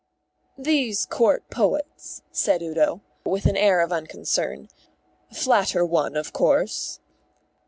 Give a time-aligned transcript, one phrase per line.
[0.63, 4.67] _""These Court Poets," said Udo, with an air of unconcern,
[5.31, 6.99] "flatter one, of course."